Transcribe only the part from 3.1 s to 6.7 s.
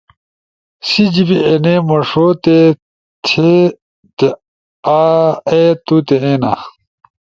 تھے تے آے توتے اینا۔